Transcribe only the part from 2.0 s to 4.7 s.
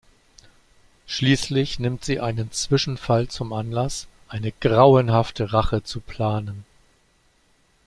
sie einen Zwischenfall zum Anlass, eine